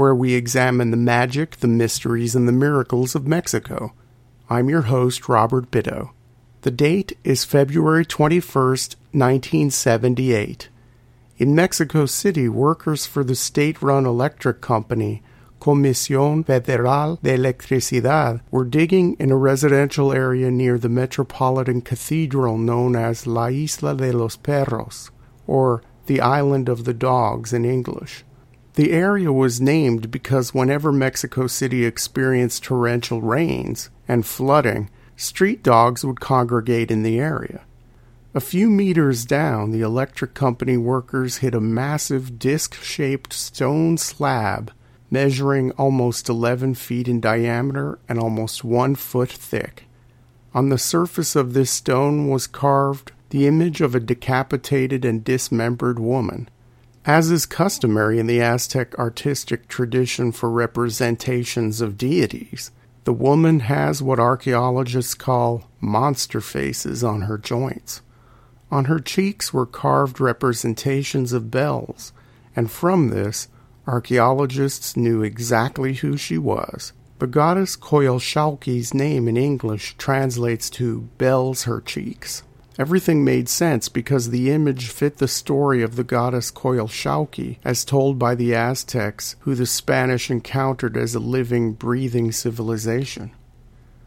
where 0.00 0.14
we 0.14 0.32
examine 0.32 0.90
the 0.90 0.96
magic, 0.96 1.56
the 1.58 1.68
mysteries, 1.68 2.34
and 2.34 2.48
the 2.48 2.52
miracles 2.52 3.14
of 3.14 3.26
Mexico. 3.26 3.92
I'm 4.48 4.70
your 4.70 4.88
host, 4.88 5.28
Robert 5.28 5.70
Bitto. 5.70 6.12
The 6.62 6.70
date 6.70 7.18
is 7.22 7.44
February 7.44 8.06
21st, 8.06 8.96
1978. 9.12 10.70
In 11.36 11.54
Mexico 11.54 12.06
City, 12.06 12.48
workers 12.48 13.04
for 13.04 13.22
the 13.22 13.34
state 13.34 13.82
run 13.82 14.06
electric 14.06 14.62
company, 14.62 15.22
Comisión 15.60 16.46
Federal 16.46 17.16
de 17.16 17.36
Electricidad, 17.36 18.40
were 18.50 18.64
digging 18.64 19.16
in 19.18 19.30
a 19.30 19.36
residential 19.36 20.14
area 20.14 20.50
near 20.50 20.78
the 20.78 20.88
metropolitan 20.88 21.82
cathedral 21.82 22.56
known 22.56 22.96
as 22.96 23.26
La 23.26 23.48
Isla 23.48 23.94
de 23.94 24.12
los 24.14 24.36
Perros, 24.36 25.10
or 25.46 25.82
the 26.06 26.22
Island 26.22 26.70
of 26.70 26.86
the 26.86 26.94
Dogs 26.94 27.52
in 27.52 27.66
English. 27.66 28.24
The 28.74 28.92
area 28.92 29.32
was 29.32 29.60
named 29.60 30.10
because 30.10 30.54
whenever 30.54 30.92
Mexico 30.92 31.46
City 31.46 31.84
experienced 31.84 32.64
torrential 32.64 33.20
rains 33.20 33.90
and 34.06 34.24
flooding, 34.24 34.90
street 35.16 35.62
dogs 35.62 36.04
would 36.04 36.20
congregate 36.20 36.90
in 36.90 37.02
the 37.02 37.18
area. 37.18 37.62
A 38.32 38.40
few 38.40 38.70
meters 38.70 39.24
down, 39.24 39.72
the 39.72 39.80
electric 39.80 40.34
company 40.34 40.76
workers 40.76 41.38
hit 41.38 41.54
a 41.54 41.60
massive 41.60 42.38
disc 42.38 42.74
shaped 42.74 43.32
stone 43.32 43.98
slab 43.98 44.72
measuring 45.10 45.72
almost 45.72 46.28
11 46.28 46.74
feet 46.74 47.08
in 47.08 47.20
diameter 47.20 47.98
and 48.08 48.18
almost 48.18 48.62
one 48.62 48.94
foot 48.94 49.30
thick. 49.30 49.84
On 50.54 50.68
the 50.68 50.78
surface 50.78 51.36
of 51.36 51.52
this 51.52 51.70
stone 51.70 52.28
was 52.28 52.46
carved 52.46 53.12
the 53.30 53.46
image 53.46 53.80
of 53.80 53.94
a 53.94 54.00
decapitated 54.00 55.04
and 55.04 55.24
dismembered 55.24 55.98
woman. 55.98 56.48
As 57.06 57.30
is 57.30 57.46
customary 57.46 58.18
in 58.18 58.26
the 58.26 58.42
Aztec 58.42 58.98
artistic 58.98 59.68
tradition 59.68 60.32
for 60.32 60.50
representations 60.50 61.80
of 61.80 61.96
deities, 61.96 62.70
the 63.04 63.12
woman 63.14 63.60
has 63.60 64.02
what 64.02 64.20
archaeologists 64.20 65.14
call 65.14 65.64
monster 65.80 66.42
faces 66.42 67.02
on 67.02 67.22
her 67.22 67.38
joints. 67.38 68.02
On 68.70 68.84
her 68.84 68.98
cheeks 68.98 69.52
were 69.52 69.64
carved 69.64 70.20
representations 70.20 71.32
of 71.32 71.50
bells, 71.50 72.12
and 72.54 72.70
from 72.70 73.08
this, 73.08 73.48
archaeologists 73.86 74.94
knew 74.94 75.22
exactly 75.22 75.94
who 75.94 76.18
she 76.18 76.36
was. 76.36 76.92
The 77.18 77.26
goddess 77.26 77.76
Coyolxauhqui's 77.76 78.92
name 78.92 79.26
in 79.26 79.38
English 79.38 79.94
translates 79.96 80.68
to 80.70 81.08
bells 81.16 81.64
her 81.64 81.80
cheeks. 81.80 82.42
Everything 82.80 83.22
made 83.22 83.46
sense 83.50 83.90
because 83.90 84.30
the 84.30 84.50
image 84.50 84.88
fit 84.88 85.18
the 85.18 85.28
story 85.28 85.82
of 85.82 85.96
the 85.96 86.02
goddess 86.02 86.50
Coyolxauhqui 86.50 87.58
as 87.62 87.84
told 87.84 88.18
by 88.18 88.34
the 88.34 88.54
Aztecs, 88.54 89.36
who 89.40 89.54
the 89.54 89.66
Spanish 89.66 90.30
encountered 90.30 90.96
as 90.96 91.14
a 91.14 91.20
living, 91.20 91.74
breathing 91.74 92.32
civilization. 92.32 93.32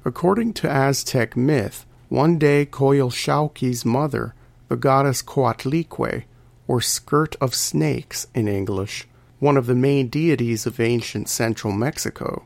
According 0.04 0.54
to 0.54 0.68
Aztec 0.68 1.38
myth, 1.38 1.86
one 2.10 2.40
day 2.40 2.66
Coyolxauhqui's 2.66 3.86
mother, 3.86 4.34
the 4.70 4.76
goddess 4.76 5.22
Coatlicue, 5.22 6.24
or 6.68 6.82
skirt 6.82 7.36
of 7.40 7.54
snakes 7.54 8.26
in 8.34 8.48
English, 8.48 9.08
one 9.38 9.56
of 9.56 9.68
the 9.68 9.76
main 9.76 10.08
deities 10.08 10.66
of 10.66 10.80
ancient 10.80 11.30
central 11.30 11.74
Mexico, 11.74 12.44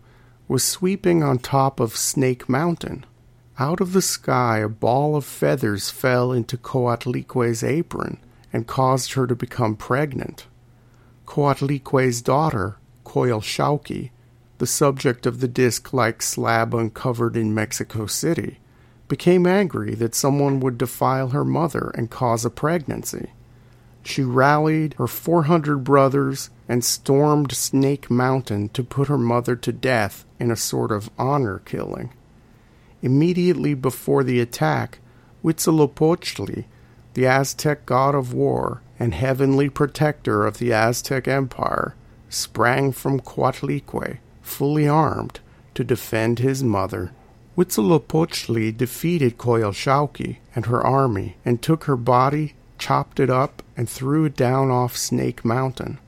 was 0.50 0.62
sweeping 0.62 1.24
on 1.24 1.40
top 1.40 1.80
of 1.80 1.96
Snake 1.96 2.50
Mountain. 2.50 3.06
Out 3.60 3.82
of 3.82 3.94
the 3.94 4.04
sky, 4.04 4.60
a 4.60 4.70
ball 4.70 5.16
of 5.16 5.26
feathers 5.26 5.90
fell 5.90 6.32
into 6.32 6.58
Coatlicue's 6.58 7.64
apron 7.64 8.20
and 8.54 8.68
caused 8.68 9.14
her 9.14 9.26
to 9.26 9.36
become 9.36 9.76
pregnant. 9.76 10.46
Coatlicue's 11.26 12.22
daughter, 12.22 12.78
Coyolxauhqui, 13.04 14.12
the 14.60 14.68
subject 14.68 15.26
of 15.26 15.40
the 15.40 15.48
disc 15.48 15.92
like 15.92 16.22
slab 16.22 16.76
uncovered 16.76 17.36
in 17.36 17.56
Mexico 17.56 18.06
City, 18.06 18.60
became 19.08 19.48
angry 19.48 19.96
that 19.96 20.14
someone 20.14 20.60
would 20.60 20.78
defile 20.78 21.30
her 21.30 21.44
mother 21.44 21.92
and 21.96 22.12
cause 22.12 22.46
a 22.46 22.52
pregnancy. 22.52 23.32
She 24.04 24.22
rallied 24.22 24.94
her 25.00 25.08
400 25.08 25.80
brothers 25.80 26.52
and 26.70 26.86
stormed 26.86 27.52
Snake 27.54 28.12
Mountain 28.12 28.70
to 28.70 28.84
put 28.84 29.08
her 29.08 29.18
mother 29.18 29.56
to 29.56 29.72
death 29.72 30.26
in 30.40 30.52
a 30.52 30.56
sort 30.56 30.92
of 30.92 31.10
honor 31.18 31.60
killing. 31.66 32.12
Immediately 33.02 33.76
before 33.76 34.24
the 34.24 34.40
attack, 34.40 35.00
Huitzilopochtli, 35.44 36.66
the 37.14 37.26
Aztec 37.28 37.86
god 37.86 38.16
of 38.16 38.34
war 38.34 38.82
and 39.00 39.14
heavenly 39.14 39.70
protector 39.70 40.46
of 40.46 40.58
the 40.58 40.74
Aztec 40.74 41.28
Empire, 41.28 41.96
sprang 42.30 42.92
from 42.92 43.20
Coatlicue, 43.20 44.18
fully 44.42 44.88
armed, 44.88 45.40
to 45.76 45.84
defend 45.84 46.40
his 46.40 46.64
mother. 46.64 47.12
Huitzilopochtli 47.56 48.76
defeated 48.76 49.38
Coyolxauhqui 49.38 50.38
and 50.56 50.66
her 50.66 50.82
army 50.86 51.38
and 51.46 51.62
took 51.62 51.86
her 51.86 51.96
body, 51.96 52.56
chopped 52.78 53.20
it 53.20 53.30
up, 53.30 53.64
and 53.76 53.90
threw 53.90 54.26
it 54.26 54.36
down 54.36 54.70
off 54.70 54.98
Snake 54.98 55.46
Mountain. 55.46 56.00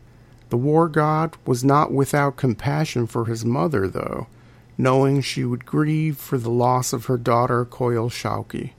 The 0.49 0.57
war 0.57 0.87
god 0.87 1.37
was 1.45 1.63
not 1.63 1.91
without 1.91 2.37
compassion 2.37 3.05
for 3.07 3.25
his 3.25 3.45
mother, 3.45 3.87
though, 3.87 4.27
knowing 4.79 5.19
she 5.19 5.43
would 5.43 5.65
grieve 5.65 6.17
for 6.17 6.37
the 6.37 6.49
loss 6.49 6.93
of 6.93 7.07
her 7.07 7.17
daughter 7.17 7.65
Coyolxauhqui. 7.65 8.71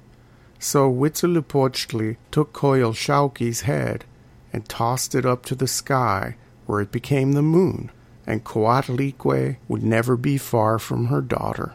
So 0.58 0.90
Huitzilopochtli 0.90 2.16
took 2.30 2.54
Coyolxauhqui's 2.54 3.60
head 3.62 4.06
and 4.50 4.66
tossed 4.66 5.14
it 5.14 5.26
up 5.26 5.44
to 5.44 5.54
the 5.54 5.68
sky, 5.68 6.36
where 6.64 6.80
it 6.80 6.90
became 6.90 7.32
the 7.32 7.42
moon, 7.42 7.90
and 8.26 8.44
Coatlicue 8.44 9.56
would 9.68 9.82
never 9.82 10.16
be 10.16 10.38
far 10.38 10.78
from 10.78 11.08
her 11.08 11.20
daughter. 11.20 11.74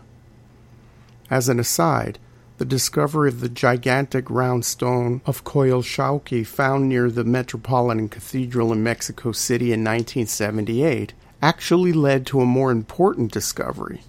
As 1.30 1.48
an 1.48 1.60
aside, 1.60 2.18
the 2.58 2.66
discovery 2.66 3.30
of 3.30 3.42
the 3.42 3.50
gigantic 3.50 4.28
round 4.32 4.66
stone 4.66 5.22
of 5.28 5.44
Coyolxauhqui 5.44 6.48
found 6.48 6.90
near 6.90 7.12
the 7.12 7.24
Metropolitan 7.24 8.10
Cathedral 8.10 8.74
in 8.74 8.82
Mexico 8.82 9.32
City 9.34 9.66
in 9.66 9.82
1978 9.82 11.14
actually 11.44 11.94
led 11.94 12.26
to 12.26 12.42
a 12.42 12.46
more 12.46 12.72
important 12.72 13.32
discovery. 13.32 14.02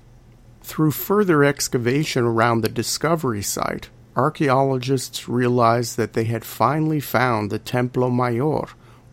Through 0.66 0.90
further 0.90 1.44
excavation 1.44 2.24
around 2.24 2.60
the 2.60 2.68
discovery 2.68 3.40
site, 3.40 3.88
archaeologists 4.16 5.28
realized 5.28 5.96
that 5.96 6.14
they 6.14 6.24
had 6.24 6.44
finally 6.44 6.98
found 6.98 7.50
the 7.50 7.60
Templo 7.60 8.10
Mayor, 8.10 8.64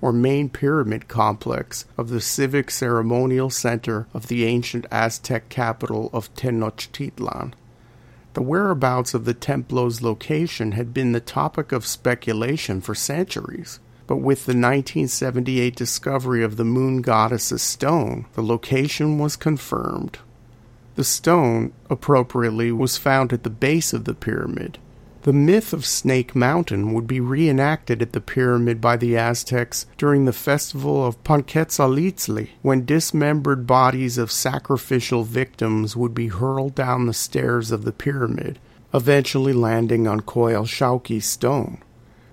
or 0.02 0.12
main 0.12 0.50
pyramid 0.50 1.08
complex 1.08 1.86
of 1.96 2.10
the 2.10 2.20
civic 2.22 2.72
ceremonial 2.72 3.52
center 3.52 4.08
of 4.16 4.30
the 4.30 4.46
ancient 4.46 4.88
Aztec 4.92 5.48
capital 5.50 6.10
of 6.12 6.34
Tenochtitlan. 6.34 7.54
The 8.34 8.42
whereabouts 8.42 9.14
of 9.14 9.26
the 9.26 9.36
Templo's 9.36 10.02
location 10.02 10.72
had 10.72 10.92
been 10.92 11.12
the 11.12 11.20
topic 11.20 11.72
of 11.72 11.86
speculation 11.86 12.82
for 12.82 12.96
centuries, 12.96 13.80
but 14.08 14.18
with 14.18 14.48
the 14.48 14.54
1978 14.54 15.76
discovery 15.76 16.44
of 16.44 16.58
the 16.58 16.66
moon 16.66 17.04
goddess's 17.04 17.62
stone, 17.62 18.26
the 18.34 18.42
location 18.42 19.20
was 19.20 19.36
confirmed. 19.36 20.18
The 20.96 21.04
stone, 21.04 21.74
appropriately, 21.90 22.72
was 22.72 22.98
found 22.98 23.34
at 23.34 23.44
the 23.44 23.50
base 23.50 23.94
of 23.94 24.06
the 24.06 24.14
pyramid. 24.14 24.78
The 25.24 25.34
myth 25.34 25.72
of 25.72 25.86
Snake 25.86 26.36
Mountain 26.36 26.94
would 26.94 27.08
be 27.08 27.22
reenacted 27.22 28.02
at 28.02 28.12
the 28.12 28.20
pyramid 28.20 28.82
by 28.82 28.98
the 28.98 29.16
Aztecs 29.16 29.86
during 29.98 30.26
the 30.26 30.34
festival 30.34 31.06
of 31.06 31.24
Panquetzaliztli, 31.24 32.50
when 32.62 32.86
dismembered 32.86 33.66
bodies 33.66 34.18
of 34.18 34.32
sacrificial 34.32 35.24
victims 35.24 35.96
would 35.96 36.14
be 36.14 36.28
hurled 36.28 36.76
down 36.76 37.06
the 37.06 37.14
stairs 37.14 37.72
of 37.72 37.86
the 37.86 37.94
pyramid, 37.94 38.60
eventually 38.94 39.54
landing 39.54 40.08
on 40.08 40.20
Coyolxauhqui's 40.20 41.26
stone. 41.26 41.78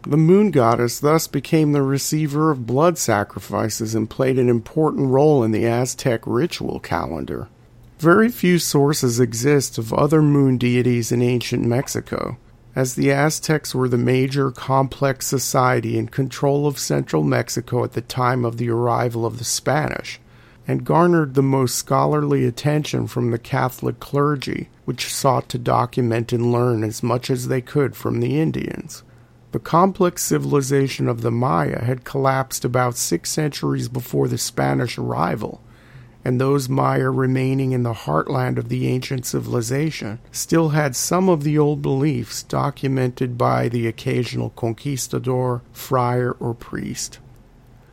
The 0.02 0.16
moon 0.16 0.50
goddess 0.50 0.98
thus 0.98 1.28
became 1.28 1.72
the 1.72 1.82
receiver 1.82 2.50
of 2.50 2.66
blood 2.66 2.98
sacrifices 2.98 3.94
and 3.94 4.10
played 4.10 4.38
an 4.38 4.48
important 4.48 5.10
role 5.10 5.44
in 5.44 5.52
the 5.52 5.66
Aztec 5.66 6.22
ritual 6.26 6.80
calendar. 6.80 7.48
Very 8.00 8.30
few 8.30 8.58
sources 8.58 9.20
exist 9.20 9.76
of 9.76 9.92
other 9.92 10.22
moon 10.22 10.56
deities 10.56 11.12
in 11.12 11.20
ancient 11.20 11.66
Mexico, 11.66 12.38
as 12.74 12.94
the 12.94 13.12
Aztecs 13.12 13.74
were 13.74 13.90
the 13.90 13.98
major 13.98 14.50
complex 14.50 15.26
society 15.26 15.98
in 15.98 16.08
control 16.08 16.66
of 16.66 16.78
central 16.78 17.22
Mexico 17.22 17.84
at 17.84 17.92
the 17.92 18.00
time 18.00 18.46
of 18.46 18.56
the 18.56 18.70
arrival 18.70 19.26
of 19.26 19.36
the 19.36 19.44
Spanish, 19.44 20.18
and 20.66 20.86
garnered 20.86 21.34
the 21.34 21.42
most 21.42 21.74
scholarly 21.74 22.46
attention 22.46 23.06
from 23.06 23.32
the 23.32 23.38
Catholic 23.38 24.00
clergy, 24.00 24.70
which 24.86 25.12
sought 25.12 25.50
to 25.50 25.58
document 25.58 26.32
and 26.32 26.50
learn 26.50 26.82
as 26.82 27.02
much 27.02 27.28
as 27.28 27.48
they 27.48 27.60
could 27.60 27.94
from 27.94 28.20
the 28.20 28.40
Indians. 28.40 29.02
The 29.52 29.58
complex 29.58 30.22
civilization 30.22 31.06
of 31.06 31.20
the 31.20 31.30
Maya 31.30 31.84
had 31.84 32.04
collapsed 32.04 32.64
about 32.64 32.96
six 32.96 33.28
centuries 33.28 33.90
before 33.90 34.26
the 34.26 34.38
Spanish 34.38 34.96
arrival, 34.96 35.60
and 36.24 36.40
those 36.40 36.68
Maya 36.68 37.10
remaining 37.10 37.72
in 37.72 37.82
the 37.82 37.92
heartland 37.92 38.58
of 38.58 38.68
the 38.68 38.88
ancient 38.88 39.24
civilization 39.24 40.18
still 40.30 40.70
had 40.70 40.94
some 40.94 41.28
of 41.28 41.42
the 41.42 41.58
old 41.58 41.80
beliefs 41.80 42.42
documented 42.42 43.38
by 43.38 43.68
the 43.68 43.86
occasional 43.86 44.50
conquistador, 44.50 45.62
friar, 45.72 46.32
or 46.40 46.54
priest. 46.54 47.18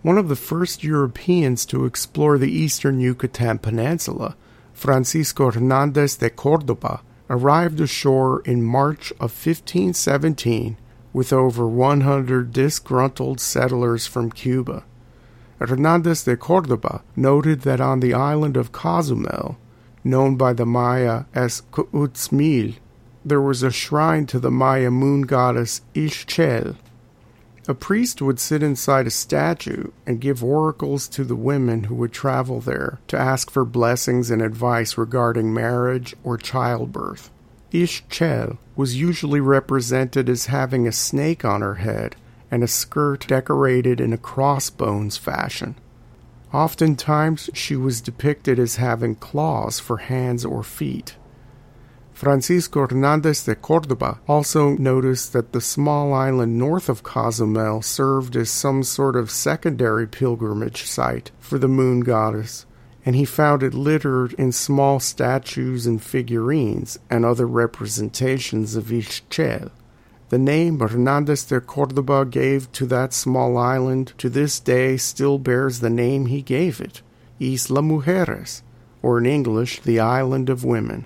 One 0.01 0.17
of 0.17 0.27
the 0.27 0.35
first 0.35 0.83
Europeans 0.83 1.65
to 1.67 1.85
explore 1.85 2.37
the 2.37 2.51
eastern 2.51 2.99
Yucatan 2.99 3.59
Peninsula, 3.59 4.35
Francisco 4.73 5.51
Hernandez 5.51 6.17
de 6.17 6.29
Cordoba, 6.29 7.01
arrived 7.29 7.81
ashore 7.81 8.41
in 8.41 8.63
March 8.63 9.11
of 9.13 9.31
1517 9.31 10.77
with 11.13 11.33
over 11.33 11.67
100 11.67 12.53
disgruntled 12.53 13.39
settlers 13.39 14.05
from 14.05 14.31
Cuba. 14.31 14.83
Hernandez 15.59 16.23
de 16.23 16.37
Cordoba 16.37 17.01
noted 17.15 17.61
that 17.61 17.81
on 17.81 17.99
the 17.99 18.13
island 18.13 18.55
of 18.55 18.71
Cozumel, 18.71 19.57
known 20.03 20.35
by 20.35 20.53
the 20.53 20.65
Maya 20.65 21.23
as 21.33 21.63
Cuutzmil, 21.71 22.75
there 23.25 23.41
was 23.41 23.63
a 23.63 23.71
shrine 23.71 24.25
to 24.27 24.39
the 24.39 24.51
Maya 24.51 24.91
moon 24.91 25.23
goddess 25.23 25.81
Ixchel. 25.93 26.75
A 27.67 27.73
priest 27.73 28.21
would 28.21 28.39
sit 28.39 28.63
inside 28.63 29.07
a 29.07 29.11
statue 29.11 29.91
and 30.05 30.21
give 30.21 30.41
oracles 30.41 31.09
to 31.09 31.25
the 31.25 31.35
women 31.35 31.85
who 31.85 31.95
would 31.95 32.13
travel 32.13 32.61
there 32.61 32.99
to 33.07 33.19
ask 33.19 33.51
for 33.51 33.65
blessings 33.65 34.31
and 34.31 34.41
advice 34.41 34.97
regarding 34.97 35.53
marriage 35.53 36.15
or 36.23 36.37
childbirth. 36.37 37.29
Ixchel 37.73 38.57
was 38.77 38.95
usually 38.95 39.41
represented 39.41 40.29
as 40.29 40.45
having 40.45 40.87
a 40.87 40.93
snake 40.93 41.43
on 41.43 41.59
her 41.59 41.75
head 41.75 42.15
and 42.49 42.63
a 42.63 42.67
skirt 42.67 43.27
decorated 43.27 43.99
in 43.99 44.13
a 44.13 44.17
crossbones 44.17 45.17
fashion. 45.17 45.75
Oftentimes, 46.53 47.49
she 47.53 47.75
was 47.75 48.01
depicted 48.01 48.57
as 48.57 48.77
having 48.77 49.15
claws 49.15 49.79
for 49.79 49.97
hands 49.97 50.45
or 50.45 50.63
feet. 50.63 51.15
Francisco 52.13 52.87
Hernandez 52.87 53.43
de 53.43 53.53
Cordoba 53.53 54.19
also 54.27 54.69
noticed 54.69 55.33
that 55.33 55.51
the 55.51 55.61
small 55.61 56.15
island 56.15 56.57
north 56.57 56.89
of 56.89 57.03
Cozumel 57.03 57.83
served 57.83 58.35
as 58.35 58.49
some 58.49 58.81
sort 58.81 59.15
of 59.15 59.29
secondary 59.29 60.07
pilgrimage 60.07 60.83
site 60.83 61.29
for 61.39 61.59
the 61.59 61.67
moon 61.67 61.99
goddess, 61.99 62.65
and 63.05 63.15
he 63.15 63.23
found 63.23 63.61
it 63.61 63.75
littered 63.75 64.33
in 64.33 64.51
small 64.51 64.99
statues 64.99 65.85
and 65.85 66.01
figurines 66.01 66.97
and 67.07 67.23
other 67.23 67.45
representations 67.45 68.75
of 68.75 68.85
Ixchel. 68.85 69.69
The 70.29 70.37
name 70.37 70.79
Hernandez 70.79 71.45
de 71.45 71.61
Cordoba 71.61 72.25
gave 72.25 72.69
to 72.73 72.85
that 72.87 73.13
small 73.13 73.57
island 73.57 74.13
to 74.17 74.29
this 74.29 74.59
day 74.59 74.97
still 74.97 75.37
bears 75.39 75.79
the 75.79 75.89
name 75.89 76.25
he 76.25 76.41
gave 76.41 76.81
it, 76.81 77.01
Isla 77.39 77.81
Mujeres, 77.81 78.61
or 79.01 79.19
in 79.19 79.25
English, 79.25 79.81
the 79.81 80.01
Island 80.01 80.49
of 80.49 80.65
Women. 80.65 81.05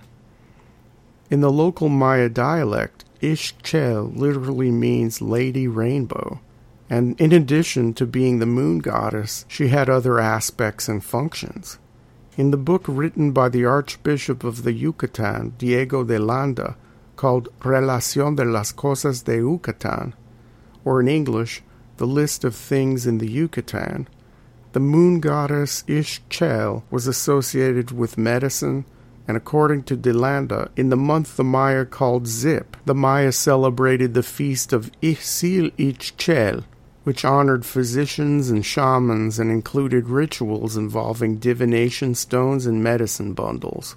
In 1.30 1.42
the 1.42 1.52
local 1.52 1.88
Maya 1.88 2.30
dialect, 2.30 3.06
Ixchel 3.22 4.18
literally 4.18 4.72
means 4.72 5.22
Lady 5.22 5.68
Rainbow, 5.68 6.40
and 6.90 7.20
in 7.22 7.32
addition 7.32 7.94
to 7.94 8.08
being 8.08 8.40
the 8.40 8.48
moon 8.48 8.80
goddess, 8.80 9.46
she 9.48 9.68
had 9.68 9.88
other 9.88 10.20
aspects 10.20 10.90
and 10.90 11.04
functions. 11.04 11.78
In 12.38 12.50
the 12.50 12.58
book 12.58 12.86
written 12.88 13.32
by 13.32 13.50
the 13.50 13.66
Archbishop 13.66 14.44
of 14.44 14.64
the 14.64 14.74
Yucatan, 14.74 15.54
Diego 15.60 16.04
de 16.04 16.18
Landa, 16.18 16.76
called 17.22 17.50
Relación 17.60 18.36
de 18.36 18.44
las 18.44 18.72
Cosas 18.72 19.26
de 19.26 19.38
Yucatán, 19.38 20.14
or 20.84 21.00
in 21.00 21.08
English, 21.08 21.62
The 21.98 22.08
List 22.08 22.44
of 22.44 22.56
Things 22.56 23.06
in 23.06 23.20
the 23.20 23.30
Yucatan, 23.30 24.08
the 24.72 24.80
moon 24.80 25.20
goddess 25.20 25.84
Ixchel 25.84 26.82
was 26.90 27.06
associated 27.06 27.92
with 27.92 28.18
medicine, 28.18 28.86
and 29.28 29.38
according 29.38 29.84
to 29.84 29.96
de 29.96 30.12
Landa, 30.12 30.72
in 30.76 30.90
the 30.90 30.98
month 30.98 31.38
the 31.38 31.44
Maya 31.44 31.86
called 31.86 32.26
Zip, 32.26 32.76
the 32.86 32.96
Maya 32.96 33.32
celebrated 33.32 34.16
the 34.16 34.24
feast 34.24 34.74
of 34.74 34.90
Ixil 35.04 35.70
Ixchel, 35.78 36.64
which 37.04 37.24
honored 37.24 37.68
physicians 37.68 38.50
and 38.50 38.66
shamans 38.66 39.38
and 39.38 39.52
included 39.52 40.10
rituals 40.10 40.76
involving 40.76 41.38
divination 41.38 42.16
stones 42.16 42.66
and 42.66 42.84
medicine 42.84 43.34
bundles. 43.34 43.96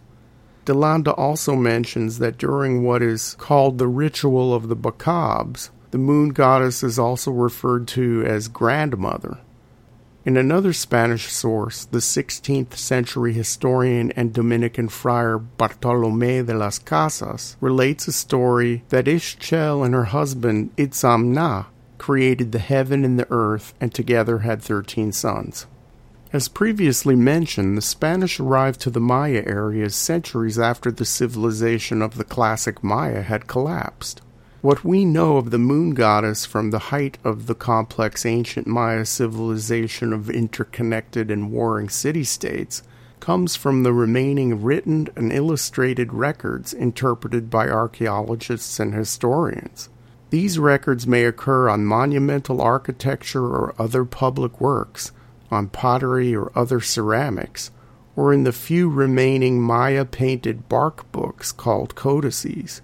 De 0.64 0.72
Landa 0.72 1.12
also 1.12 1.54
mentions 1.54 2.18
that 2.20 2.38
during 2.38 2.82
what 2.82 3.02
is 3.02 3.34
called 3.38 3.76
the 3.76 3.88
ritual 3.88 4.54
of 4.54 4.68
the 4.68 4.76
Bacabs, 4.76 5.68
the 5.90 5.98
moon 5.98 6.30
goddess 6.30 6.82
is 6.82 6.98
also 6.98 7.30
referred 7.30 7.86
to 7.88 8.24
as 8.24 8.48
grandmother. 8.48 9.38
In 10.24 10.38
another 10.38 10.72
Spanish 10.72 11.30
source, 11.30 11.84
the 11.84 11.98
16th 11.98 12.76
century 12.76 13.34
historian 13.34 14.10
and 14.12 14.32
Dominican 14.32 14.88
friar 14.88 15.38
Bartolomé 15.38 16.46
de 16.46 16.54
las 16.54 16.78
Casas 16.78 17.58
relates 17.60 18.08
a 18.08 18.12
story 18.12 18.84
that 18.88 19.04
Ixchel 19.04 19.84
and 19.84 19.92
her 19.92 20.04
husband 20.04 20.74
Itzamna 20.76 21.66
created 21.98 22.52
the 22.52 22.58
heaven 22.58 23.04
and 23.04 23.18
the 23.18 23.26
earth 23.30 23.74
and 23.82 23.92
together 23.92 24.38
had 24.38 24.62
13 24.62 25.12
sons. 25.12 25.66
As 26.34 26.48
previously 26.48 27.14
mentioned, 27.14 27.78
the 27.78 27.80
Spanish 27.80 28.40
arrived 28.40 28.80
to 28.80 28.90
the 28.90 28.98
Maya 28.98 29.44
areas 29.46 29.94
centuries 29.94 30.58
after 30.58 30.90
the 30.90 31.04
civilization 31.04 32.02
of 32.02 32.16
the 32.16 32.24
classic 32.24 32.82
Maya 32.82 33.22
had 33.22 33.46
collapsed. 33.46 34.20
What 34.60 34.84
we 34.84 35.04
know 35.04 35.36
of 35.36 35.52
the 35.52 35.60
moon 35.60 35.90
goddess 35.90 36.44
from 36.44 36.72
the 36.72 36.90
height 36.90 37.18
of 37.22 37.46
the 37.46 37.54
complex 37.54 38.26
ancient 38.26 38.66
Maya 38.66 39.04
civilization 39.04 40.12
of 40.12 40.28
interconnected 40.28 41.30
and 41.30 41.52
warring 41.52 41.88
city 41.88 42.24
states 42.24 42.82
comes 43.20 43.54
from 43.54 43.84
the 43.84 43.92
remaining 43.92 44.60
written 44.60 45.06
and 45.14 45.32
illustrated 45.32 46.12
records 46.12 46.72
interpreted 46.72 47.48
by 47.48 47.68
archaeologists 47.68 48.80
and 48.80 48.92
historians. 48.92 49.88
These 50.30 50.58
records 50.58 51.06
may 51.06 51.26
occur 51.26 51.68
on 51.68 51.86
monumental 51.86 52.60
architecture 52.60 53.44
or 53.44 53.72
other 53.78 54.04
public 54.04 54.60
works 54.60 55.12
on 55.54 55.68
pottery 55.68 56.34
or 56.34 56.52
other 56.54 56.80
ceramics, 56.80 57.70
or 58.16 58.32
in 58.32 58.44
the 58.44 58.52
few 58.52 58.90
remaining 58.90 59.62
Maya 59.62 60.04
painted 60.04 60.68
bark 60.68 61.10
books 61.12 61.52
called 61.52 61.94
codices, 61.94 62.82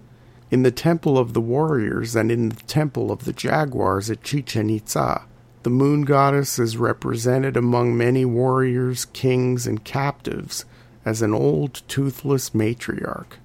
in 0.51 0.63
the 0.63 0.71
Temple 0.71 1.19
of 1.19 1.35
the 1.35 1.41
Warriors 1.41 2.17
and 2.17 2.33
in 2.33 2.49
the 2.49 2.63
Temple 2.63 3.13
of 3.13 3.25
the 3.25 3.33
Jaguars 3.33 4.11
at 4.11 4.23
Chichen 4.23 4.71
Itza. 4.71 5.23
The 5.63 5.71
moon 5.71 6.03
goddess 6.03 6.59
is 6.59 6.79
represented 6.79 7.57
among 7.57 7.97
many 7.97 8.25
warriors, 8.25 9.05
kings, 9.05 9.67
and 9.67 9.85
captives 9.85 10.65
as 11.05 11.21
an 11.21 11.35
old 11.35 11.83
toothless 11.87 12.51
matriarch. 12.51 13.39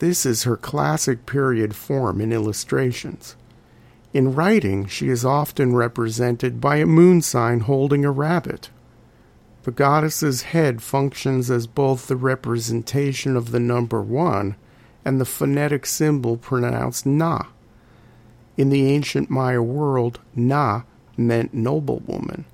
This 0.00 0.26
is 0.26 0.42
her 0.42 0.56
classic 0.56 1.26
period 1.26 1.74
form 1.74 2.20
in 2.20 2.32
illustrations. 2.32 3.36
In 4.18 4.34
writing, 4.34 4.86
she 4.86 5.10
is 5.10 5.24
often 5.24 5.76
represented 5.76 6.60
by 6.60 6.78
a 6.78 6.86
moon 6.86 7.22
sign 7.22 7.60
holding 7.60 8.04
a 8.04 8.10
rabbit. 8.10 8.68
The 9.62 9.70
goddess's 9.70 10.42
head 10.42 10.82
functions 10.82 11.52
as 11.52 11.68
both 11.68 12.08
the 12.08 12.16
representation 12.16 13.36
of 13.36 13.52
the 13.52 13.60
number 13.60 14.02
one 14.02 14.56
and 15.04 15.20
the 15.20 15.24
phonetic 15.24 15.86
symbol 15.86 16.36
pronounced 16.36 17.06
na. 17.06 17.44
In 18.56 18.70
the 18.70 18.92
ancient 18.92 19.30
Maya 19.30 19.62
world, 19.62 20.18
na 20.34 20.82
meant 21.16 21.54
noblewoman, 21.54 22.44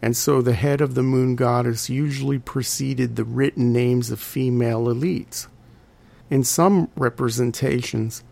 and 0.00 0.16
so 0.16 0.40
the 0.40 0.54
head 0.54 0.80
of 0.80 0.94
the 0.94 1.02
moon 1.02 1.36
goddess 1.36 1.90
usually 1.90 2.38
preceded 2.38 3.16
the 3.16 3.24
written 3.24 3.74
names 3.74 4.10
of 4.10 4.20
female 4.20 4.86
elites. 4.86 5.48
In 6.30 6.44
some 6.44 6.88
representations, 6.96 8.24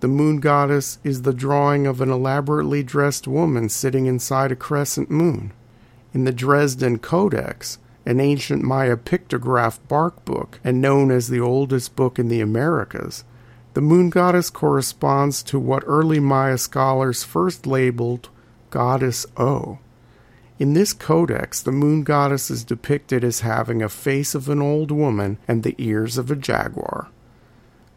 the 0.00 0.08
moon 0.08 0.40
goddess 0.40 0.98
is 1.02 1.22
the 1.22 1.32
drawing 1.32 1.86
of 1.86 2.00
an 2.00 2.10
elaborately 2.10 2.82
dressed 2.82 3.26
woman 3.26 3.68
sitting 3.68 4.06
inside 4.06 4.52
a 4.52 4.56
crescent 4.56 5.10
moon. 5.10 5.52
In 6.12 6.24
the 6.24 6.32
Dresden 6.32 6.98
Codex, 6.98 7.78
an 8.04 8.20
ancient 8.20 8.62
Maya 8.62 8.96
pictograph 8.96 9.78
bark 9.88 10.24
book 10.24 10.60
and 10.62 10.80
known 10.80 11.10
as 11.10 11.28
the 11.28 11.40
oldest 11.40 11.96
book 11.96 12.18
in 12.18 12.28
the 12.28 12.40
Americas, 12.40 13.24
the 13.74 13.80
moon 13.80 14.10
goddess 14.10 14.48
corresponds 14.48 15.42
to 15.42 15.58
what 15.58 15.82
early 15.86 16.20
Maya 16.20 16.56
scholars 16.56 17.24
first 17.24 17.66
labeled 17.66 18.28
Goddess 18.70 19.26
O. 19.36 19.78
In 20.58 20.72
this 20.72 20.94
codex, 20.94 21.60
the 21.60 21.72
moon 21.72 22.02
goddess 22.02 22.50
is 22.50 22.64
depicted 22.64 23.22
as 23.22 23.40
having 23.40 23.82
a 23.82 23.88
face 23.90 24.34
of 24.34 24.48
an 24.48 24.62
old 24.62 24.90
woman 24.90 25.36
and 25.46 25.62
the 25.62 25.74
ears 25.76 26.16
of 26.16 26.30
a 26.30 26.36
jaguar. 26.36 27.08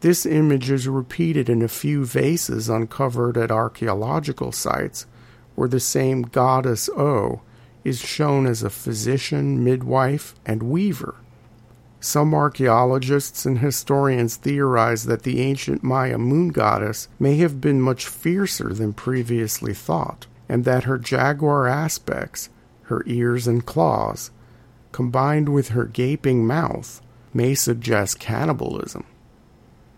This 0.02 0.26
image 0.26 0.72
is 0.72 0.88
repeated 0.88 1.50
in 1.50 1.62
a 1.62 1.68
few 1.68 2.06
vases 2.06 2.70
uncovered 2.70 3.38
at 3.38 3.52
archaeological 3.52 4.54
sites, 4.54 5.06
where 5.56 5.68
the 5.68 5.82
same 5.82 6.22
goddess 6.22 6.90
O 6.96 7.42
is 7.84 8.00
shown 8.00 8.46
as 8.46 8.64
a 8.64 8.70
physician, 8.70 9.62
midwife, 9.62 10.36
and 10.46 10.64
weaver. 10.64 11.16
Some 12.00 12.34
archaeologists 12.34 13.46
and 13.46 13.60
historians 13.60 14.38
theorize 14.38 15.04
that 15.04 15.24
the 15.24 15.42
ancient 15.42 15.84
Maya 15.84 16.18
moon 16.18 16.50
goddess 16.50 17.10
may 17.20 17.36
have 17.38 17.60
been 17.60 17.82
much 17.82 18.08
fiercer 18.08 18.74
than 18.74 18.94
previously 18.94 19.74
thought, 19.74 20.28
and 20.48 20.64
that 20.64 20.86
her 20.86 20.98
jaguar 20.98 21.68
aspects, 21.68 22.50
her 22.84 23.04
ears 23.06 23.48
and 23.48 23.66
claws, 23.66 24.32
combined 24.94 25.50
with 25.50 25.70
her 25.70 25.84
gaping 25.84 26.48
mouth, 26.48 27.02
may 27.34 27.54
suggest 27.54 28.18
cannibalism. 28.18 29.04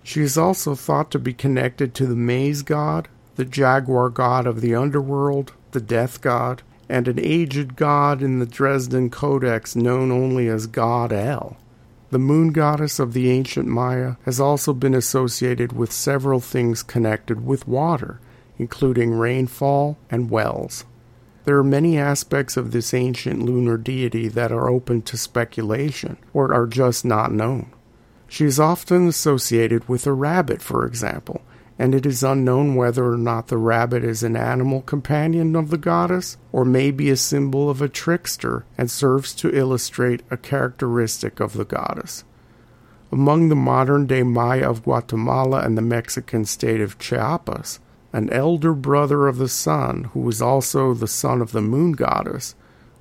She 0.03 0.21
is 0.21 0.37
also 0.37 0.75
thought 0.75 1.11
to 1.11 1.19
be 1.19 1.33
connected 1.33 1.93
to 1.95 2.07
the 2.07 2.15
maize 2.15 2.63
god, 2.63 3.07
the 3.35 3.45
jaguar 3.45 4.09
god 4.09 4.47
of 4.47 4.61
the 4.61 4.75
underworld, 4.75 5.53
the 5.71 5.81
death 5.81 6.21
god, 6.21 6.63
and 6.89 7.07
an 7.07 7.19
aged 7.19 7.75
god 7.75 8.21
in 8.21 8.39
the 8.39 8.45
Dresden 8.45 9.09
Codex 9.09 9.75
known 9.75 10.11
only 10.11 10.47
as 10.47 10.67
God 10.67 11.13
L. 11.13 11.55
The 12.09 12.19
moon 12.19 12.51
goddess 12.51 12.99
of 12.99 13.13
the 13.13 13.29
ancient 13.29 13.69
Maya 13.69 14.15
has 14.25 14.41
also 14.41 14.73
been 14.73 14.93
associated 14.93 15.71
with 15.71 15.93
several 15.93 16.41
things 16.41 16.83
connected 16.83 17.45
with 17.45 17.67
water, 17.67 18.19
including 18.57 19.13
rainfall 19.13 19.97
and 20.09 20.29
wells. 20.29 20.83
There 21.45 21.57
are 21.57 21.63
many 21.63 21.97
aspects 21.97 22.57
of 22.57 22.71
this 22.71 22.93
ancient 22.93 23.43
lunar 23.43 23.77
deity 23.77 24.27
that 24.27 24.51
are 24.51 24.69
open 24.69 25.01
to 25.03 25.17
speculation 25.17 26.17
or 26.33 26.53
are 26.53 26.67
just 26.67 27.05
not 27.05 27.31
known. 27.31 27.71
She 28.31 28.45
is 28.45 28.61
often 28.61 29.09
associated 29.09 29.89
with 29.89 30.07
a 30.07 30.13
rabbit, 30.13 30.61
for 30.61 30.85
example, 30.85 31.41
and 31.77 31.93
it 31.93 32.05
is 32.05 32.23
unknown 32.23 32.75
whether 32.75 33.11
or 33.11 33.17
not 33.17 33.49
the 33.49 33.57
rabbit 33.57 34.05
is 34.05 34.23
an 34.23 34.37
animal 34.37 34.83
companion 34.83 35.53
of 35.53 35.69
the 35.69 35.77
goddess 35.77 36.37
or 36.53 36.63
may 36.63 36.91
be 36.91 37.09
a 37.09 37.17
symbol 37.17 37.69
of 37.69 37.81
a 37.81 37.89
trickster 37.89 38.63
and 38.77 38.89
serves 38.89 39.33
to 39.33 39.53
illustrate 39.53 40.23
a 40.31 40.37
characteristic 40.37 41.41
of 41.41 41.57
the 41.57 41.65
goddess. 41.65 42.23
Among 43.11 43.49
the 43.49 43.55
modern 43.57 44.07
day 44.07 44.23
Maya 44.23 44.69
of 44.69 44.83
Guatemala 44.83 45.63
and 45.63 45.77
the 45.77 45.81
Mexican 45.81 46.45
state 46.45 46.79
of 46.79 46.97
Chiapas, 46.97 47.81
an 48.13 48.29
elder 48.29 48.73
brother 48.73 49.27
of 49.27 49.39
the 49.39 49.49
sun, 49.49 50.05
who 50.13 50.21
was 50.21 50.41
also 50.41 50.93
the 50.93 51.05
son 51.05 51.41
of 51.41 51.51
the 51.51 51.61
moon 51.61 51.91
goddess, 51.91 52.55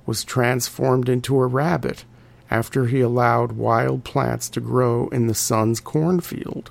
was 0.05 0.25
transformed 0.25 1.07
into 1.07 1.39
a 1.39 1.47
rabbit 1.47 2.03
after 2.51 2.85
he 2.85 2.99
allowed 2.99 3.53
wild 3.53 4.03
plants 4.03 4.49
to 4.49 4.59
grow 4.59 5.07
in 5.07 5.25
the 5.25 5.33
sun's 5.33 5.79
cornfield. 5.79 6.69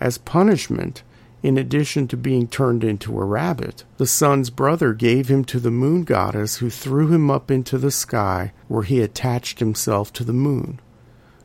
As 0.00 0.18
punishment, 0.18 1.02
in 1.42 1.56
addition 1.56 2.08
to 2.08 2.16
being 2.16 2.48
turned 2.48 2.82
into 2.82 3.18
a 3.18 3.24
rabbit, 3.24 3.84
the 3.96 4.06
sun's 4.06 4.50
brother 4.50 4.92
gave 4.92 5.28
him 5.28 5.44
to 5.44 5.60
the 5.60 5.70
moon 5.70 6.02
goddess, 6.02 6.56
who 6.56 6.68
threw 6.68 7.08
him 7.08 7.30
up 7.30 7.50
into 7.50 7.78
the 7.78 7.92
sky, 7.92 8.52
where 8.66 8.82
he 8.82 9.00
attached 9.00 9.60
himself 9.60 10.12
to 10.14 10.24
the 10.24 10.32
moon. 10.32 10.80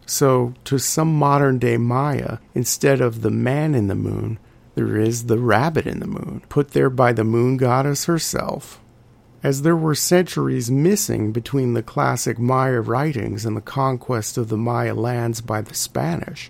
So, 0.05 0.53
to 0.65 0.79
some 0.79 1.13
modern 1.13 1.59
day 1.59 1.77
Maya, 1.77 2.39
instead 2.55 3.01
of 3.01 3.21
the 3.21 3.31
man 3.31 3.75
in 3.75 3.87
the 3.87 3.95
moon, 3.95 4.39
there 4.75 4.97
is 4.97 5.25
the 5.25 5.37
rabbit 5.37 5.85
in 5.85 5.99
the 5.99 6.07
moon, 6.07 6.41
put 6.49 6.71
there 6.71 6.89
by 6.89 7.13
the 7.13 7.23
moon 7.23 7.57
goddess 7.57 8.05
herself. 8.05 8.81
As 9.43 9.63
there 9.63 9.75
were 9.75 9.93
centuries 9.93 10.71
missing 10.71 11.33
between 11.33 11.73
the 11.73 11.83
classic 11.83 12.39
Maya 12.39 12.79
writings 12.79 13.45
and 13.45 13.57
the 13.57 13.61
conquest 13.61 14.37
of 14.37 14.47
the 14.47 14.55
Maya 14.55 14.93
lands 14.93 15.41
by 15.41 15.59
the 15.59 15.75
Spanish, 15.75 16.49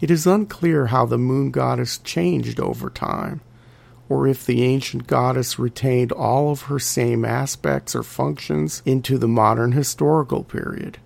it 0.00 0.10
is 0.10 0.26
unclear 0.26 0.86
how 0.86 1.04
the 1.04 1.18
moon 1.18 1.50
goddess 1.50 1.98
changed 1.98 2.58
over 2.58 2.88
time, 2.88 3.42
or 4.08 4.26
if 4.26 4.46
the 4.46 4.62
ancient 4.62 5.06
goddess 5.06 5.58
retained 5.58 6.10
all 6.10 6.50
of 6.50 6.62
her 6.62 6.78
same 6.78 7.22
aspects 7.22 7.94
or 7.94 8.02
functions 8.02 8.82
into 8.86 9.18
the 9.18 9.28
modern 9.28 9.72
historical 9.72 10.42
period. 10.42 10.96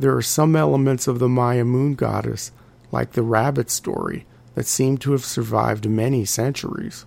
There 0.00 0.16
are 0.16 0.22
some 0.22 0.56
elements 0.56 1.06
of 1.06 1.20
the 1.20 1.28
Maya 1.28 1.64
moon 1.64 1.94
goddess, 1.94 2.50
like 2.90 3.12
the 3.12 3.22
rabbit 3.22 3.70
story, 3.70 4.26
that 4.56 4.66
seem 4.66 4.98
to 4.98 5.12
have 5.12 5.24
survived 5.24 5.88
many 5.88 6.24
centuries. 6.24 7.06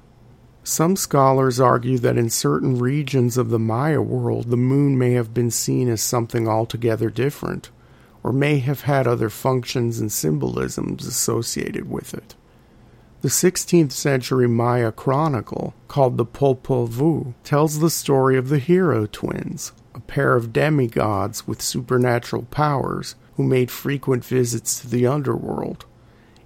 Some 0.64 0.96
scholars 0.96 1.60
argue 1.60 1.98
that 2.00 2.18
in 2.18 2.30
certain 2.30 2.78
regions 2.78 3.36
of 3.36 3.50
the 3.50 3.60
Maya 3.60 4.02
world 4.02 4.52
the 4.52 4.58
moon 4.58 4.98
may 4.98 5.14
have 5.14 5.34
been 5.34 5.50
seen 5.50 5.90
as 5.90 6.02
something 6.02 6.48
altogether 6.48 7.10
different 7.10 7.72
or 8.24 8.32
may 8.32 8.60
have 8.60 8.82
had 8.82 9.08
other 9.08 9.30
functions 9.30 10.00
and 10.00 10.12
symbolisms 10.12 11.08
associated 11.08 11.90
with 11.90 12.14
it. 12.14 12.36
The 13.22 13.30
16th 13.30 13.92
century 13.92 14.48
Maya 14.48 14.92
chronicle, 14.92 15.74
called 15.88 16.18
the 16.18 16.26
Popol 16.26 16.88
Vuh, 16.88 17.34
tells 17.44 17.80
the 17.80 17.90
story 17.90 18.38
of 18.38 18.50
the 18.50 18.60
Hero 18.60 19.08
twins, 19.08 19.74
a 19.96 20.00
pair 20.00 20.36
of 20.36 20.54
demigods 20.54 21.48
with 21.48 21.62
supernatural 21.62 22.44
powers 22.52 23.16
who 23.36 23.44
made 23.44 23.72
frequent 23.72 24.26
visits 24.26 24.82
to 24.82 24.88
the 24.88 25.08
underworld. 25.08 25.86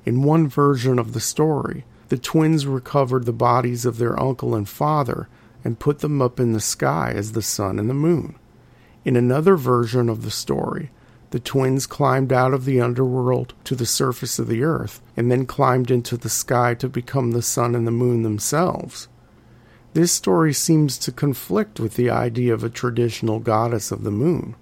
In 0.05 0.23
one 0.23 0.47
version 0.47 0.99
of 0.99 1.13
the 1.13 1.19
story, 1.19 1.83
the 2.09 2.17
twins 2.17 2.67
recovered 2.67 3.25
the 3.25 3.33
bodies 3.33 3.85
of 3.85 3.97
their 3.97 4.19
uncle 4.19 4.55
and 4.55 4.69
father 4.69 5.27
and 5.63 5.79
put 5.79 5.99
them 5.99 6.21
up 6.21 6.39
in 6.39 6.53
the 6.53 6.59
sky 6.59 7.11
as 7.15 7.31
the 7.31 7.41
sun 7.41 7.79
and 7.79 7.89
the 7.89 7.93
moon. 7.93 8.35
In 9.03 9.15
another 9.15 9.55
version 9.55 10.09
of 10.09 10.23
the 10.23 10.31
story, 10.31 10.91
the 11.31 11.39
twins 11.39 11.87
climbed 11.87 12.31
out 12.31 12.53
of 12.53 12.65
the 12.65 12.79
underworld 12.79 13.53
to 13.65 13.75
the 13.75 13.85
surface 13.85 14.39
of 14.39 14.47
the 14.47 14.63
earth 14.63 15.01
and 15.17 15.31
then 15.31 15.45
climbed 15.45 15.91
into 15.91 16.15
the 16.17 16.29
sky 16.29 16.75
to 16.75 16.87
become 16.87 17.31
the 17.31 17.41
sun 17.41 17.75
and 17.75 17.85
the 17.85 17.91
moon 17.91 18.23
themselves. 18.23 19.07
This 19.93 20.11
story 20.11 20.53
seems 20.53 20.97
to 20.99 21.11
conflict 21.11 21.79
with 21.79 21.95
the 21.95 22.09
idea 22.09 22.53
of 22.53 22.63
a 22.63 22.69
traditional 22.69 23.39
goddess 23.39 23.91
of 23.91 24.03
the 24.03 24.11
moon. 24.11 24.55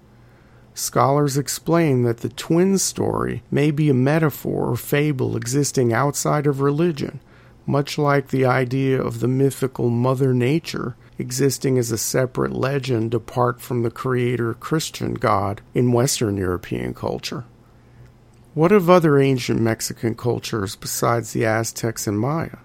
Scholars 0.74 1.38
explain 1.38 2.02
that 2.02 2.18
the 2.18 2.28
twin 2.28 2.78
story 2.78 3.42
may 3.50 3.70
be 3.70 3.88
a 3.88 3.94
metaphor 3.94 4.70
or 4.70 4.76
fable 4.76 5.36
existing 5.36 5.92
outside 5.92 6.46
of 6.46 6.60
religion, 6.60 7.20
much 7.66 7.96
like 7.96 8.28
the 8.28 8.44
idea 8.44 9.00
of 9.00 9.20
the 9.20 9.28
mythical 9.28 9.88
Mother 9.88 10.34
Nature 10.34 10.96
existing 11.18 11.78
as 11.78 11.90
a 11.90 11.98
separate 11.98 12.52
legend 12.52 13.14
apart 13.14 13.60
from 13.60 13.82
the 13.82 13.90
creator 13.90 14.54
Christian 14.54 15.14
God 15.14 15.60
in 15.72 15.92
Western 15.92 16.36
European 16.36 16.92
culture. 16.92 17.44
What 18.54 18.72
of 18.72 18.90
other 18.90 19.18
ancient 19.18 19.60
Mexican 19.60 20.14
cultures 20.14 20.76
besides 20.76 21.32
the 21.32 21.44
Aztecs 21.44 22.06
and 22.06 22.18
Maya? 22.18 22.58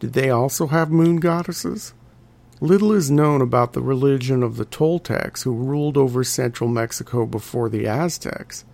Did 0.00 0.12
they 0.12 0.30
also 0.30 0.68
have 0.68 0.90
moon 0.90 1.16
goddesses? 1.16 1.92
Little 2.60 2.92
is 2.92 3.10
known 3.10 3.40
about 3.40 3.72
the 3.72 3.82
religion 3.82 4.42
of 4.42 4.56
the 4.56 4.64
Toltecs 4.64 5.42
who 5.42 5.52
ruled 5.52 5.96
over 5.96 6.24
central 6.24 6.68
Mexico 6.68 7.26
before 7.26 7.68
the 7.68 7.86
Aztecs. 7.86 8.64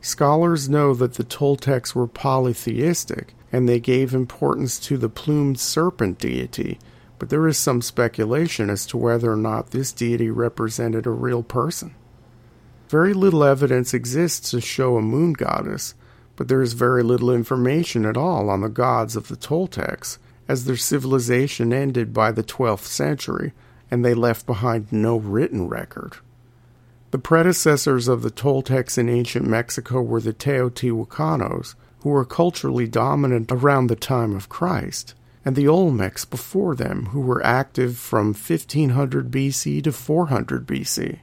Scholars 0.00 0.68
know 0.68 0.94
that 0.94 1.14
the 1.14 1.24
Toltecs 1.24 1.94
were 1.94 2.06
polytheistic 2.06 3.34
and 3.52 3.68
they 3.68 3.80
gave 3.80 4.14
importance 4.14 4.78
to 4.78 4.96
the 4.96 5.08
plumed 5.08 5.58
serpent 5.58 6.18
deity 6.18 6.78
but 7.20 7.28
there 7.28 7.46
is 7.46 7.58
some 7.58 7.82
speculation 7.82 8.70
as 8.70 8.86
to 8.86 8.96
whether 8.96 9.30
or 9.30 9.36
not 9.36 9.70
this 9.70 9.92
deity 9.92 10.30
represented 10.30 11.06
a 11.06 11.10
real 11.10 11.42
person. 11.42 11.94
Very 12.88 13.12
little 13.12 13.44
evidence 13.44 13.92
exists 13.92 14.50
to 14.50 14.60
show 14.60 14.96
a 14.96 15.02
moon 15.02 15.34
goddess, 15.34 15.94
but 16.34 16.48
there 16.48 16.62
is 16.62 16.72
very 16.72 17.02
little 17.02 17.30
information 17.30 18.06
at 18.06 18.16
all 18.16 18.48
on 18.48 18.62
the 18.62 18.70
gods 18.70 19.16
of 19.16 19.28
the 19.28 19.36
Toltecs, 19.36 20.16
as 20.48 20.64
their 20.64 20.78
civilization 20.78 21.74
ended 21.74 22.14
by 22.14 22.32
the 22.32 22.42
12th 22.42 22.86
century 22.86 23.52
and 23.90 24.02
they 24.02 24.14
left 24.14 24.46
behind 24.46 24.90
no 24.90 25.18
written 25.18 25.68
record. 25.68 26.16
The 27.10 27.18
predecessors 27.18 28.08
of 28.08 28.22
the 28.22 28.30
Toltecs 28.30 28.96
in 28.96 29.10
ancient 29.10 29.46
Mexico 29.46 30.00
were 30.00 30.22
the 30.22 30.32
Teotihuacanos, 30.32 31.74
who 32.00 32.10
were 32.10 32.24
culturally 32.24 32.86
dominant 32.86 33.50
around 33.52 33.86
the 33.86 33.96
time 33.96 34.34
of 34.34 34.48
Christ 34.48 35.14
and 35.44 35.56
the 35.56 35.66
Olmecs 35.66 36.28
before 36.28 36.74
them, 36.74 37.06
who 37.06 37.20
were 37.20 37.44
active 37.44 37.96
from 37.96 38.28
1500 38.28 39.30
BC 39.30 39.82
to 39.84 39.92
400 39.92 40.66
BC. 40.66 41.20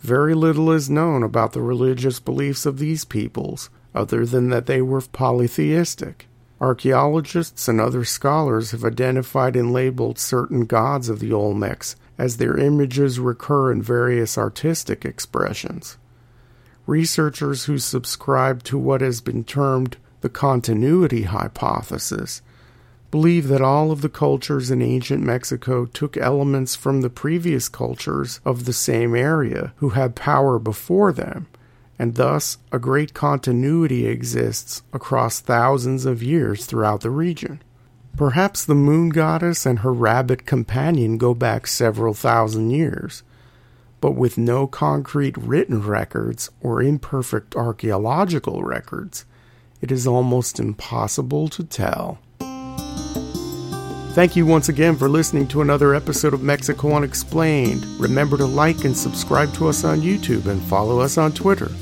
Very 0.00 0.34
little 0.34 0.70
is 0.70 0.88
known 0.88 1.22
about 1.22 1.52
the 1.52 1.60
religious 1.60 2.20
beliefs 2.20 2.64
of 2.64 2.78
these 2.78 3.04
peoples, 3.04 3.68
other 3.94 4.24
than 4.24 4.50
that 4.50 4.66
they 4.66 4.80
were 4.80 5.00
polytheistic. 5.00 6.28
Archaeologists 6.60 7.68
and 7.68 7.80
other 7.80 8.04
scholars 8.04 8.70
have 8.70 8.84
identified 8.84 9.56
and 9.56 9.72
labeled 9.72 10.18
certain 10.18 10.64
gods 10.64 11.10
of 11.10 11.20
the 11.20 11.30
Olmecs 11.30 11.96
as 12.16 12.38
their 12.38 12.56
images 12.56 13.20
recur 13.20 13.70
in 13.70 13.82
various 13.82 14.38
artistic 14.38 15.04
expressions. 15.04 15.98
Researchers 16.86 17.64
who 17.64 17.78
subscribe 17.78 18.62
to 18.64 18.78
what 18.78 19.00
has 19.00 19.20
been 19.20 19.42
termed 19.44 19.96
the 20.20 20.28
continuity 20.28 21.24
hypothesis 21.24 22.42
believe 23.10 23.48
that 23.48 23.62
all 23.62 23.90
of 23.90 24.02
the 24.02 24.08
cultures 24.08 24.70
in 24.70 24.82
ancient 24.82 25.22
Mexico 25.22 25.86
took 25.86 26.16
elements 26.16 26.74
from 26.74 27.00
the 27.00 27.10
previous 27.10 27.68
cultures 27.68 28.40
of 28.44 28.64
the 28.64 28.72
same 28.72 29.14
area 29.14 29.72
who 29.76 29.90
had 29.90 30.14
power 30.14 30.58
before 30.58 31.12
them, 31.12 31.46
and 31.98 32.16
thus 32.16 32.58
a 32.72 32.78
great 32.78 33.14
continuity 33.14 34.06
exists 34.06 34.82
across 34.92 35.40
thousands 35.40 36.04
of 36.04 36.22
years 36.22 36.66
throughout 36.66 37.00
the 37.00 37.10
region. 37.10 37.62
Perhaps 38.16 38.64
the 38.64 38.74
moon 38.74 39.10
goddess 39.10 39.66
and 39.66 39.80
her 39.80 39.92
rabbit 39.92 40.46
companion 40.46 41.18
go 41.18 41.34
back 41.34 41.66
several 41.66 42.14
thousand 42.14 42.70
years. 42.70 43.22
But 44.06 44.14
with 44.14 44.38
no 44.38 44.68
concrete 44.68 45.36
written 45.36 45.82
records 45.82 46.48
or 46.60 46.80
imperfect 46.80 47.56
archaeological 47.56 48.62
records, 48.62 49.24
it 49.80 49.90
is 49.90 50.06
almost 50.06 50.60
impossible 50.60 51.48
to 51.48 51.64
tell. 51.64 52.16
Thank 54.12 54.36
you 54.36 54.46
once 54.46 54.68
again 54.68 54.94
for 54.94 55.08
listening 55.08 55.48
to 55.48 55.60
another 55.60 55.92
episode 55.92 56.34
of 56.34 56.44
Mexico 56.44 56.94
Unexplained. 56.94 57.84
Remember 57.98 58.36
to 58.36 58.46
like 58.46 58.84
and 58.84 58.96
subscribe 58.96 59.52
to 59.54 59.66
us 59.66 59.82
on 59.82 60.02
YouTube 60.02 60.46
and 60.46 60.62
follow 60.62 61.00
us 61.00 61.18
on 61.18 61.32
Twitter. 61.32 61.72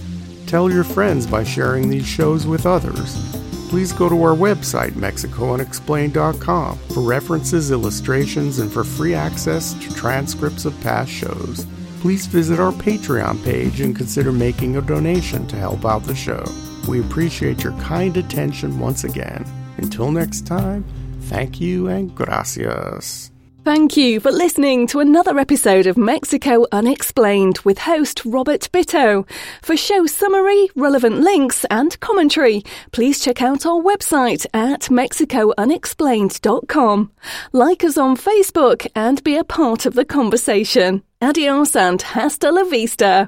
Tell 0.47 0.71
your 0.71 0.83
friends 0.83 1.27
by 1.27 1.45
sharing 1.45 1.91
these 1.91 2.07
shows 2.07 2.47
with 2.47 2.65
others. 2.65 3.37
Please 3.69 3.93
go 3.93 4.09
to 4.09 4.23
our 4.23 4.35
website, 4.35 4.93
MexicoUnexplained.com, 4.93 6.79
for 6.79 7.01
references, 7.03 7.71
illustrations, 7.71 8.61
and 8.61 8.73
for 8.73 8.83
free 8.83 9.13
access 9.13 9.75
to 9.75 9.95
transcripts 9.95 10.65
of 10.65 10.81
past 10.81 11.11
shows. 11.11 11.67
Please 12.05 12.27
visit 12.27 12.61
our 12.61 12.71
Patreon 12.71 13.43
page 13.43 13.81
and 13.81 13.97
consider 13.97 14.31
making 14.31 14.77
a 14.77 14.83
donation 14.83 15.47
to 15.47 15.57
help 15.57 15.87
out 15.87 16.03
the 16.03 16.15
show. 16.15 16.45
We 16.87 17.01
appreciate 17.01 17.65
your 17.65 17.73
kind 17.81 18.15
attention 18.19 18.79
once 18.79 19.05
again. 19.05 19.47
Until 19.79 20.13
next 20.13 20.47
time, 20.47 20.85
thank 21.23 21.63
you 21.63 21.89
and 21.89 22.15
gracias. 22.15 23.31
Thank 23.65 23.97
you 23.97 24.21
for 24.21 24.31
listening 24.31 24.87
to 24.89 25.01
another 25.01 25.39
episode 25.39 25.87
of 25.87 25.97
Mexico 25.97 26.67
Unexplained 26.71 27.61
with 27.61 27.79
host 27.79 28.21
Robert 28.27 28.69
Bitto. 28.71 29.27
For 29.63 29.75
show 29.75 30.05
summary, 30.05 30.69
relevant 30.77 31.21
links, 31.21 31.65
and 31.71 31.99
commentary, 32.01 32.63
please 32.93 33.25
check 33.25 33.41
out 33.41 33.65
our 33.65 33.81
website 33.81 34.45
at 34.53 34.83
mexicounexplained.com. 34.91 37.13
Like 37.53 37.83
us 37.83 37.97
on 37.97 38.19
Facebook 38.19 38.87
and 38.95 39.25
be 39.25 39.37
a 39.37 39.45
part 39.45 39.87
of 39.87 39.95
the 39.95 40.05
conversation. 40.05 41.03
Adios 41.25 41.75
and 41.75 42.03
hasta 42.03 42.53
la 42.53 42.65
vista. 42.65 43.23